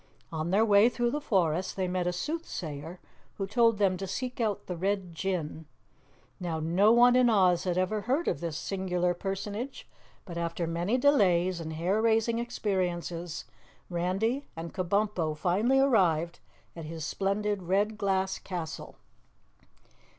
[0.31, 2.99] On their way through the forest they met a Soothsayer
[3.37, 5.67] who told them to seek out the Red Jinn.
[6.39, 9.87] Now no one in Oz had ever heard of this singular personage,
[10.25, 13.45] but after many delays and hair raising experiences,
[13.91, 16.39] Randy and Kabumpo finally arrived
[16.75, 18.95] at his splendid red glass castle.